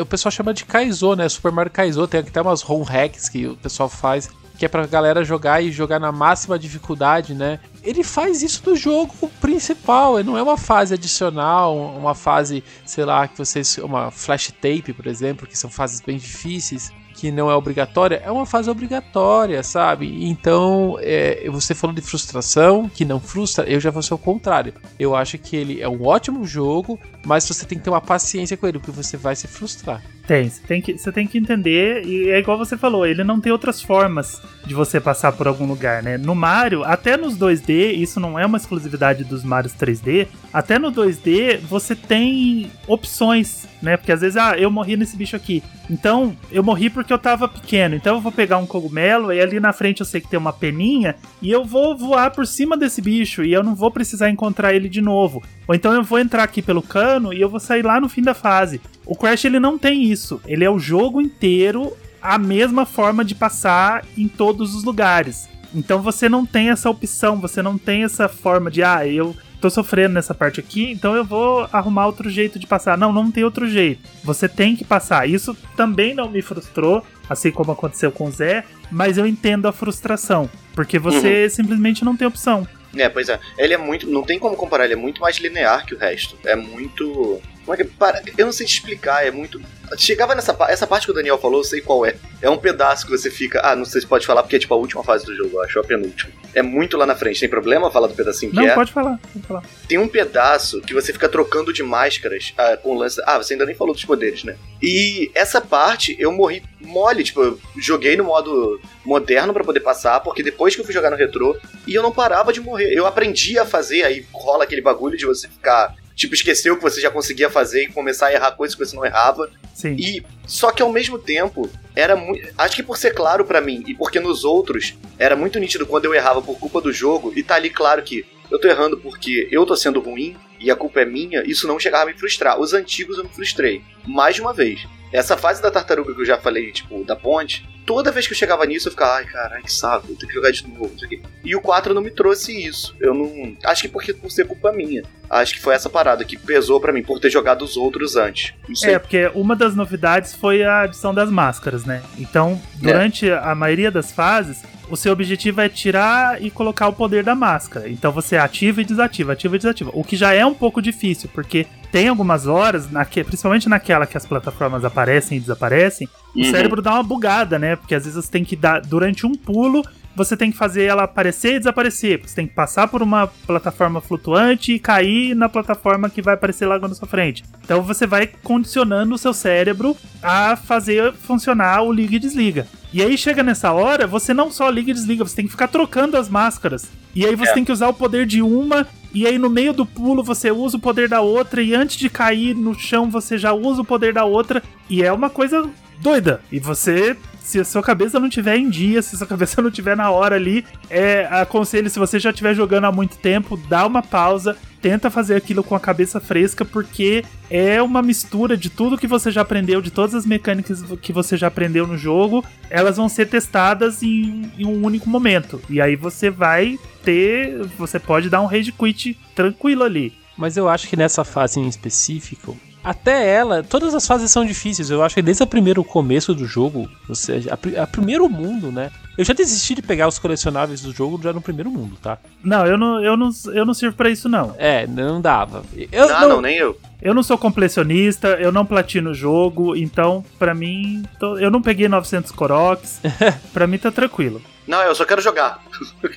[0.00, 1.28] O pessoal chama de Kaizo, né?
[1.28, 2.06] Super Mario Kaizo.
[2.06, 5.72] Tem até umas ROM hacks que o pessoal faz que é pra galera jogar e
[5.72, 7.58] jogar na máxima dificuldade, né?
[7.82, 13.26] Ele faz isso no jogo principal, não é uma fase adicional, uma fase, sei lá,
[13.26, 13.78] que vocês.
[13.78, 18.32] Uma flash tape, por exemplo, que são fases bem difíceis que não é obrigatória, é
[18.32, 20.28] uma fase obrigatória, sabe?
[20.28, 24.74] Então, é, você falou de frustração, que não frustra, eu já vou ser o contrário.
[24.98, 28.56] Eu acho que ele é um ótimo jogo, mas você tem que ter uma paciência
[28.56, 30.02] com ele, porque você vai se frustrar.
[30.26, 33.40] Tem, você tem que, você tem que entender, e é igual você falou, ele não
[33.40, 36.16] tem outras formas de você passar por algum lugar, né?
[36.16, 40.92] No Mario, até nos 2D, isso não é uma exclusividade dos Marios 3D, até no
[40.92, 43.96] 2D você tem opções, né?
[43.96, 45.60] Porque às vezes, ah, eu morri nesse bicho aqui.
[45.90, 49.58] Então, eu morri porque eu tava pequeno, então eu vou pegar um cogumelo, e ali
[49.58, 53.02] na frente eu sei que tem uma peninha, e eu vou voar por cima desse
[53.02, 55.42] bicho, e eu não vou precisar encontrar ele de novo.
[55.66, 58.22] Ou então eu vou entrar aqui pelo cano e eu vou sair lá no fim
[58.22, 58.80] da fase.
[59.04, 60.40] O Crash ele não tem isso.
[60.46, 65.48] Ele é o jogo inteiro a mesma forma de passar em todos os lugares.
[65.74, 69.70] Então você não tem essa opção, você não tem essa forma de ah, eu tô
[69.70, 72.98] sofrendo nessa parte aqui, então eu vou arrumar outro jeito de passar.
[72.98, 74.02] Não, não tem outro jeito.
[74.24, 75.28] Você tem que passar.
[75.28, 79.72] Isso também não me frustrou, assim como aconteceu com o Zé, mas eu entendo a
[79.72, 81.50] frustração, porque você uhum.
[81.50, 82.66] simplesmente não tem opção.
[82.94, 83.38] É, pois é.
[83.56, 84.10] Ele é muito.
[84.10, 86.36] Não tem como comparar, ele é muito mais linear que o resto.
[86.44, 87.40] É muito.
[87.64, 87.84] Como é que.
[87.84, 89.60] Para, eu não sei te explicar, é muito.
[89.98, 92.16] Chegava nessa essa parte que o Daniel falou, eu sei qual é.
[92.40, 93.60] É um pedaço que você fica.
[93.62, 95.62] Ah, não sei se pode falar, porque é tipo a última fase do jogo, eu
[95.62, 96.32] acho, a penúltima.
[96.54, 97.40] É muito lá na frente.
[97.40, 98.68] Tem problema falar do pedacinho que não, é?
[98.68, 99.62] Não, pode falar, pode falar.
[99.86, 103.20] Tem um pedaço que você fica trocando de máscaras ah, com o lance.
[103.26, 104.56] Ah, você ainda nem falou dos poderes, né?
[104.80, 110.20] E essa parte eu morri mole, tipo, eu joguei no modo moderno para poder passar,
[110.20, 112.92] porque depois que eu fui jogar no retrô, e eu não parava de morrer.
[112.92, 117.00] Eu aprendi a fazer, aí rola aquele bagulho de você ficar tipo, esqueceu que você
[117.00, 119.50] já conseguia fazer e começar a errar coisas que você não errava.
[119.74, 119.96] Sim.
[119.98, 122.48] E só que ao mesmo tempo, era muito.
[122.56, 126.04] Acho que por ser claro para mim e porque nos outros era muito nítido quando
[126.04, 129.48] eu errava por culpa do jogo, e tá ali claro que eu tô errando porque
[129.50, 132.60] eu tô sendo ruim e a culpa é minha, isso não chegava a me frustrar.
[132.60, 133.82] Os antigos eu me frustrei.
[134.06, 134.86] Mais de uma vez.
[135.12, 138.36] Essa fase da tartaruga que eu já falei, tipo, da ponte, toda vez que eu
[138.36, 141.04] chegava nisso eu ficava, ai caralho, que saco, eu tenho que jogar de novo, isso
[141.04, 141.22] aqui.
[141.44, 142.96] E o 4 não me trouxe isso.
[142.98, 143.56] Eu não.
[143.64, 145.02] Acho que porque por ser culpa minha.
[145.28, 148.54] Acho que foi essa parada que pesou para mim, por ter jogado os outros antes.
[148.84, 152.02] É, porque uma das novidades foi a adição das máscaras, né?
[152.18, 153.38] Então, durante é.
[153.38, 157.88] a maioria das fases, o seu objetivo é tirar e colocar o poder da máscara.
[157.88, 159.90] Então você ativa e desativa, ativa e desativa.
[159.94, 164.16] O que já é um pouco difícil, porque tem algumas horas, naque, principalmente naquela que
[164.16, 166.42] as plataformas aparecem e desaparecem, uhum.
[166.42, 167.76] o cérebro dá uma bugada, né?
[167.76, 169.84] Porque às vezes você tem que dar, durante um pulo,
[170.16, 172.20] você tem que fazer ela aparecer e desaparecer.
[172.22, 176.66] Você tem que passar por uma plataforma flutuante e cair na plataforma que vai aparecer
[176.66, 177.44] logo na sua frente.
[177.62, 182.66] Então você vai condicionando o seu cérebro a fazer funcionar o liga e desliga.
[182.90, 185.68] E aí chega nessa hora, você não só liga e desliga, você tem que ficar
[185.68, 186.88] trocando as máscaras.
[187.14, 187.54] E aí você é.
[187.54, 190.76] tem que usar o poder de uma, e aí no meio do pulo você usa
[190.76, 194.12] o poder da outra, e antes de cair no chão você já usa o poder
[194.12, 194.62] da outra.
[194.88, 195.68] E é uma coisa
[196.00, 196.40] doida.
[196.50, 197.16] E você
[197.52, 200.10] se a sua cabeça não tiver em dia, se a sua cabeça não tiver na
[200.10, 204.56] hora ali, é, aconselho, se você já estiver jogando há muito tempo, dá uma pausa,
[204.80, 209.30] tenta fazer aquilo com a cabeça fresca, porque é uma mistura de tudo que você
[209.30, 213.28] já aprendeu, de todas as mecânicas que você já aprendeu no jogo, elas vão ser
[213.28, 215.60] testadas em, em um único momento.
[215.68, 217.66] E aí você vai ter.
[217.78, 220.14] Você pode dar um rage quit tranquilo ali.
[220.36, 224.90] Mas eu acho que nessa fase em específico, até ela, todas as fases são difíceis.
[224.90, 228.72] Eu acho que desde o primeiro começo do jogo, ou seja, a, a, primeiro mundo,
[228.72, 228.90] né?
[229.16, 232.18] Eu já desisti de pegar os colecionáveis do jogo já no primeiro mundo, tá?
[232.42, 234.54] Não, eu não, eu não, eu não sirvo para isso não.
[234.58, 235.62] É, não dava.
[235.92, 236.78] Eu, não, não, não, nem eu.
[237.00, 241.60] Eu não sou completionista, eu não platino o jogo, então para mim, tô, eu não
[241.60, 243.00] peguei 900 Koroks.
[243.52, 244.40] para mim tá tranquilo.
[244.66, 245.62] Não, eu só quero jogar.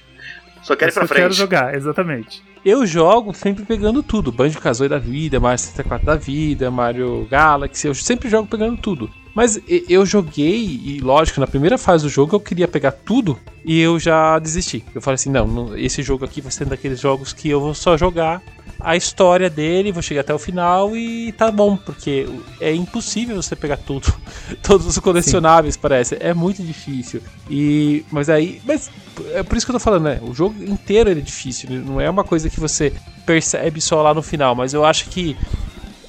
[0.63, 1.21] só quero eu ir pra frente.
[1.21, 2.43] Eu quero jogar, exatamente.
[2.65, 4.31] Eu jogo sempre pegando tudo.
[4.31, 7.85] Banjo Kazooie da vida, Mario 64 da vida, Mario Galaxy.
[7.85, 9.07] Eu sempre jogo pegando tudo.
[9.35, 13.79] Mas eu joguei, e lógico, na primeira fase do jogo eu queria pegar tudo e
[13.79, 14.83] eu já desisti.
[14.95, 17.75] Eu falei assim: não, esse jogo aqui vai ser um daqueles jogos que eu vou
[17.75, 18.41] só jogar
[18.79, 22.27] a história dele, vou chegar até o final e tá bom, porque
[22.59, 24.13] é impossível você pegar tudo,
[24.61, 25.79] todos os colecionáveis, Sim.
[25.81, 27.21] parece, é muito difícil.
[27.49, 28.89] E mas aí, mas
[29.33, 30.19] é por isso que eu tô falando, né?
[30.21, 32.93] O jogo inteiro é difícil, não é uma coisa que você
[33.25, 35.35] percebe só lá no final, mas eu acho que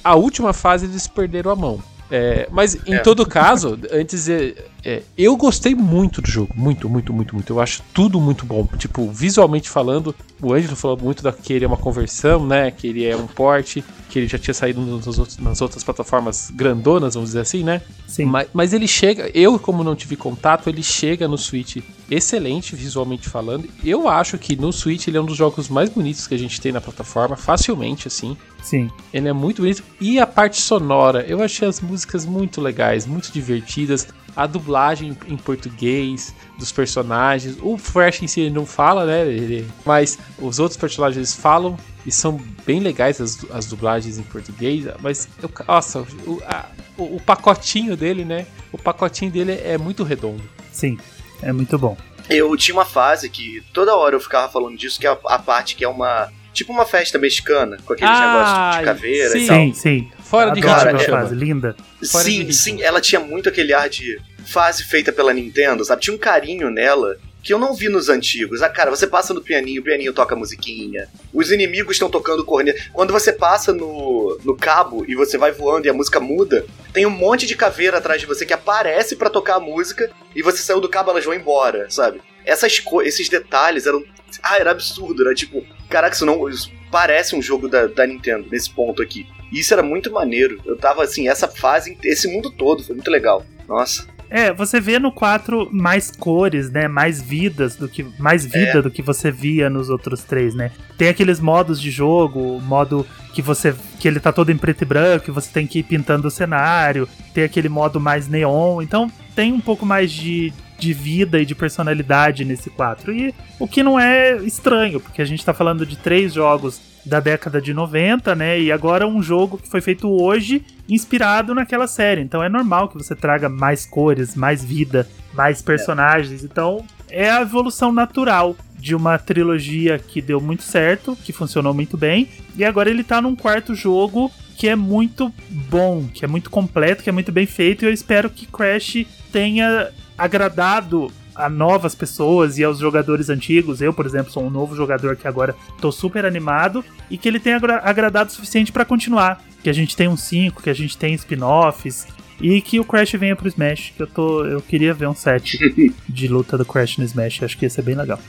[0.03, 1.81] a última fase eles perderam a mão.
[2.09, 2.99] É, mas em É.
[2.99, 7.53] todo caso, antes é, é, eu gostei muito do jogo, muito, muito, muito, muito.
[7.53, 8.67] Eu acho tudo muito bom.
[8.77, 12.71] Tipo, visualmente falando, o Ângelo falou muito da que ele é uma conversão, né?
[12.71, 17.15] Que ele é um porte, que ele já tinha saído nos nas outras plataformas grandonas,
[17.15, 17.81] vamos dizer assim, né?
[18.07, 18.25] Sim.
[18.25, 21.77] Mas, mas ele chega, eu como não tive contato, ele chega no Switch
[22.09, 23.67] excelente visualmente falando.
[23.83, 26.61] Eu acho que no Switch ele é um dos jogos mais bonitos que a gente
[26.61, 28.37] tem na plataforma, facilmente assim.
[28.63, 28.89] Sim.
[29.13, 29.83] Ele é muito bonito.
[29.99, 34.07] E a parte sonora, eu achei as músicas muito legais, muito divertidas.
[34.37, 37.57] A dublagem em português dos personagens.
[37.61, 39.27] O Fresh em si ele não fala, né?
[39.27, 44.23] Ele- mas os outros personagens eles falam e são bem legais as, as dublagens em
[44.23, 44.85] português.
[45.01, 48.45] Mas, eu, nossa, o, a- o- o pacotinho dele, né?
[48.71, 50.43] O pacotinho dele é muito redondo.
[50.71, 50.97] Sim.
[51.41, 51.97] É muito bom.
[52.29, 55.39] Eu tinha uma fase que toda hora eu ficava falando disso, que é a, a
[55.39, 56.31] parte que é uma.
[56.57, 59.43] Tipo uma festa mexicana, com aqueles Ah, negócios de caveira sim.
[59.43, 59.57] e tal.
[59.57, 60.11] Sim, sim.
[60.23, 61.75] Fora de Adoro Cara, ritmo, fase, linda.
[62.11, 66.01] Fora Sim, sim, ela tinha muito aquele ar de fase feita pela Nintendo, sabe?
[66.01, 68.63] Tinha um carinho nela que eu não vi nos antigos.
[68.63, 71.07] Ah, cara, você passa no pianinho, o pianinho toca musiquinha.
[71.31, 72.81] Os inimigos estão tocando corneta.
[72.91, 77.05] Quando você passa no, no cabo e você vai voando e a música muda, tem
[77.05, 80.57] um monte de caveira atrás de você que aparece pra tocar a música e você
[80.57, 82.19] saiu do cabo, elas vão embora, sabe?
[82.47, 84.03] Essas esses detalhes eram.
[84.41, 85.63] Ah, era absurdo, era tipo.
[85.89, 86.47] Caraca, isso não.
[86.49, 89.27] Isso parece um jogo da, da Nintendo nesse ponto aqui.
[89.51, 90.59] E isso era muito maneiro.
[90.65, 93.45] Eu tava assim, essa fase, esse mundo todo, foi muito legal.
[93.67, 94.07] Nossa.
[94.29, 96.87] É, você vê no 4 mais cores, né?
[96.87, 98.05] Mais vidas do que.
[98.19, 100.71] Mais vida do que você via nos outros três, né?
[100.97, 103.73] Tem aqueles modos de jogo, o modo que você.
[103.99, 106.31] que ele tá todo em preto e branco, e você tem que ir pintando o
[106.31, 107.07] cenário.
[107.33, 108.81] Tem aquele modo mais neon.
[108.81, 113.13] Então tem um pouco mais de, de vida e de personalidade nesse 4.
[113.13, 117.19] E o que não é estranho, porque a gente tá falando de três jogos da
[117.19, 118.59] década de 90, né?
[118.59, 122.21] E agora um jogo que foi feito hoje inspirado naquela série.
[122.21, 126.43] Então é normal que você traga mais cores, mais vida, mais personagens.
[126.43, 131.97] Então é a evolução natural de uma trilogia que deu muito certo, que funcionou muito
[131.97, 136.49] bem, e agora ele tá num quarto jogo que é muito bom, que é muito
[136.49, 141.93] completo, que é muito bem feito, e eu espero que Crash tenha agradado a novas
[141.95, 143.81] pessoas e aos jogadores antigos.
[143.81, 147.39] Eu, por exemplo, sou um novo jogador que agora tô super animado e que ele
[147.39, 149.43] tenha agra- agradado o suficiente pra continuar.
[149.63, 152.07] Que a gente tem um 5, que a gente tem spin-offs
[152.39, 153.93] e que o Crash venha pro Smash.
[153.95, 155.57] Que eu tô, eu queria ver um set
[156.07, 157.41] de luta do Crash no Smash.
[157.43, 158.19] Acho que ia ser bem legal.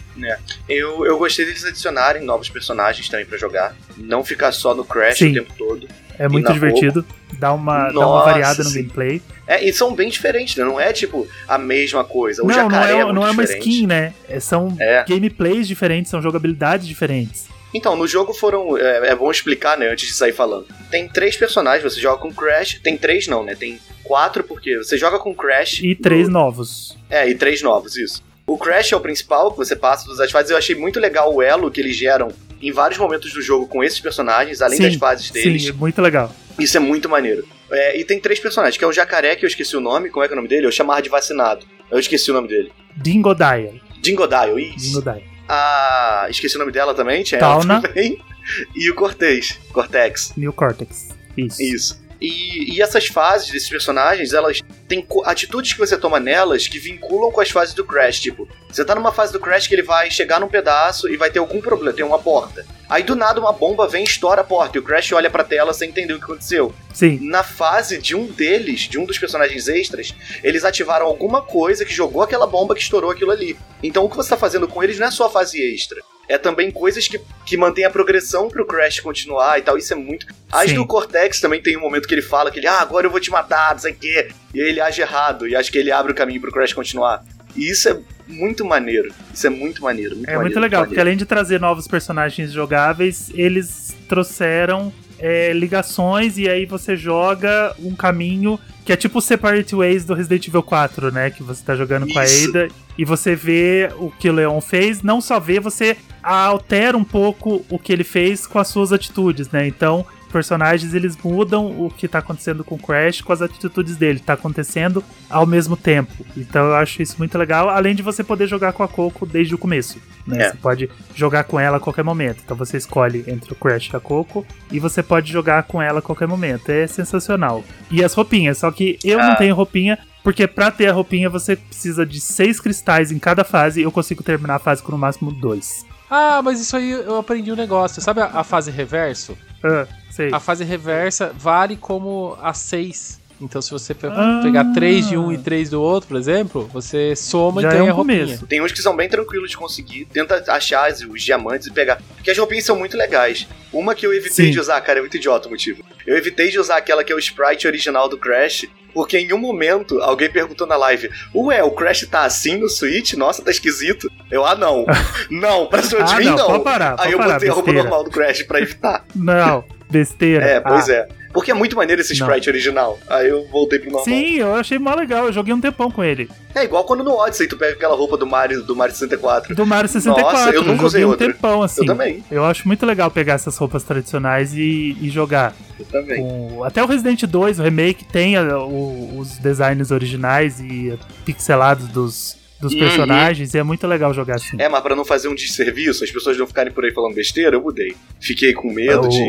[0.69, 3.75] Eu, eu gostei deles adicionarem novos personagens também pra jogar.
[3.97, 5.31] Não ficar só no Crash Sim.
[5.31, 5.87] o tempo todo.
[6.19, 7.05] É muito divertido.
[7.39, 8.79] Dá uma, dá uma Nossa, variada no sim.
[8.83, 9.23] gameplay.
[9.47, 10.65] É, e são bem diferentes, né?
[10.65, 12.43] Não é tipo a mesma coisa.
[12.43, 13.69] O não, não jacaré é, é, muito não é uma diferente.
[13.71, 14.13] skin, né?
[14.29, 15.05] É- São É.
[15.09, 17.47] gameplays diferentes, são jogabilidades diferentes.
[17.73, 18.77] Então, no jogo foram.
[18.79, 20.67] É, é bom explicar, né, antes de sair falando.
[20.91, 22.81] Tem três personagens, você joga com Crash.
[22.83, 23.55] Tem três não, né?
[23.55, 25.81] Tem quatro, porque você joga com Crash.
[25.83, 26.97] E três no- novos.
[27.11, 28.23] É, e três novos, isso.
[28.49, 30.51] O Crash é o principal, que você passa todas as fases.
[30.51, 32.29] Eu achei muito legal o elo que eles geram
[32.63, 35.65] em vários momentos do jogo com esses personagens, além Sim, das fases deles.
[35.65, 36.35] Sim, é muito legal.
[36.59, 37.47] Isso é muito maneiro.
[37.71, 40.09] É, e tem três personagens, que é o jacaré, que eu esqueci o nome.
[40.09, 40.67] Como é que é o nome dele?
[40.67, 41.67] Eu chamava de vacinado.
[41.91, 42.73] Eu esqueci o nome dele.
[42.97, 43.83] Dingodile.
[44.01, 44.99] Dingodile, isso.
[44.99, 45.25] Dingodile.
[45.47, 46.27] A.
[46.31, 47.83] Esqueci o nome dela também, tinha Tauna.
[47.83, 48.19] também.
[48.75, 49.59] E o Cortez.
[49.75, 50.33] Cortex.
[50.35, 51.09] New Cortex.
[51.37, 51.63] Isso.
[51.63, 52.08] Isso.
[52.21, 57.31] E, e essas fases desses personagens, elas têm atitudes que você toma nelas que vinculam
[57.31, 58.21] com as fases do Crash.
[58.21, 61.31] Tipo, você tá numa fase do Crash que ele vai chegar num pedaço e vai
[61.31, 62.67] ter algum problema, tem uma porta.
[62.89, 65.45] Aí do nada uma bomba vem e estoura a porta e o Crash olha pra
[65.45, 66.75] tela sem entender o que aconteceu.
[66.93, 67.19] Sim.
[67.23, 71.93] Na fase de um deles, de um dos personagens extras, eles ativaram alguma coisa que
[71.93, 73.59] jogou aquela bomba que estourou aquilo ali.
[73.83, 76.01] Então o que você tá fazendo com eles não é só a fase extra.
[76.29, 79.79] É também coisas que, que mantêm a progressão pro Crash continuar e tal.
[79.79, 80.27] Isso é muito.
[80.53, 80.77] As Sim.
[80.77, 83.19] do Cortex também tem um momento que ele fala que ele, ah, agora eu vou
[83.21, 84.29] te matar, não sei o quê.
[84.53, 85.49] E aí ele age errado.
[85.49, 87.25] E acho que ele abre o caminho pro Crash continuar.
[87.57, 89.11] E isso é muito maneiro.
[89.33, 90.17] Isso é muito maneiro.
[90.17, 91.09] Muito É maneiro, muito legal, porque maneiro.
[91.09, 97.95] além de trazer novos personagens jogáveis, eles trouxeram é, ligações e aí você joga um
[97.95, 101.31] caminho que é tipo o Separate Ways do Resident Evil 4, né?
[101.31, 102.49] Que você tá jogando com a Isso.
[102.49, 107.05] Ada e você vê o que o Leon fez, não só vê, você altera um
[107.05, 109.67] pouco o que ele fez com as suas atitudes, né?
[109.69, 114.19] Então, personagens eles mudam o que tá acontecendo com o Crash com as atitudes dele,
[114.21, 116.13] tá acontecendo ao mesmo tempo.
[116.37, 119.55] Então eu acho isso muito legal, além de você poder jogar com a Coco desde
[119.55, 120.45] o começo, né?
[120.45, 120.51] É.
[120.51, 122.43] Você pode jogar com ela a qualquer momento.
[122.45, 125.99] Então você escolhe entre o Crash e a Coco e você pode jogar com ela
[125.99, 126.69] a qualquer momento.
[126.71, 127.65] É sensacional.
[127.91, 129.37] E as roupinhas, só que eu não Ah.
[129.37, 133.81] tenho roupinha porque pra ter a roupinha você precisa de seis cristais em cada fase
[133.81, 135.87] e eu consigo terminar a fase com no máximo dois.
[136.11, 138.01] Ah, mas isso aí eu aprendi um negócio.
[138.03, 139.37] Sabe a, a fase reverso?
[139.63, 139.87] Ah,
[140.19, 140.31] sei.
[140.33, 143.19] A fase reversa vale como a 6.
[143.41, 144.41] Então, se você pe- Ah.
[144.43, 147.75] pegar 3 de um e 3 do outro, por exemplo, você soma Já e é
[147.79, 148.25] ganha um a roupinha.
[148.25, 148.47] começo.
[148.49, 150.07] Tem uns que são bem tranquilos de conseguir.
[150.07, 152.03] Tenta achar os- diamantes e pegar.
[152.17, 153.47] Porque as roupinhas são muito legais.
[153.73, 154.51] Uma que eu evitei Sim.
[154.51, 155.85] de usar, cara, é muito idiota o motivo.
[156.05, 158.67] Eu evitei de usar aquela que é o sprite original do Crash.
[158.93, 163.13] Porque em um momento alguém perguntou na live: Ué, o Crash tá assim no Switch?
[163.13, 164.11] Nossa, tá esquisito.
[164.33, 164.85] Eu, ah, não.
[165.31, 166.47] não, pra cima de Ah, mim, não, não.
[166.47, 169.05] pode parar, Aí pode eu parar, botei a roupa normal do Crash pra evitar.
[169.15, 170.45] Não, besteira.
[170.45, 171.09] É, pois Ah, é.
[171.33, 172.27] Porque é muito maneiro esse Não.
[172.27, 172.99] sprite original.
[173.07, 174.05] Aí eu voltei pro normal.
[174.07, 175.27] Sim, eu achei mó legal.
[175.27, 176.29] Eu joguei um tempão com ele.
[176.55, 179.55] É igual quando no Odyssey tu pega aquela roupa do Mario, do Mario 64.
[179.55, 180.33] Do Mario 64.
[180.39, 181.27] Nossa, eu nunca usei joguei um outra.
[181.33, 181.83] tempão assim.
[181.83, 185.55] Eu também, Eu acho muito legal pegar essas roupas tradicionais e, e jogar.
[185.79, 186.27] eu também.
[186.65, 192.37] Até o Resident 2, o remake, tem a- o- os designs originais e pixelados dos,
[192.61, 193.55] dos personagens.
[193.55, 194.57] E é muito legal jogar assim.
[194.59, 197.57] É, mas pra não fazer um desserviço, as pessoas não ficarem por aí falando besteira,
[197.57, 197.95] eu mudei.
[198.21, 199.23] Fiquei com medo o, de.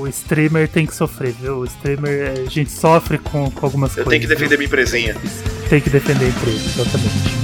[0.00, 1.58] o streamer tem que sofrer, viu?
[1.58, 4.10] O streamer, a gente sofre com, com algumas Eu coisas.
[4.10, 5.14] tenho que defender minha empresinha.
[5.14, 5.68] viu?
[5.68, 7.43] Tem que defender a empresa, exatamente.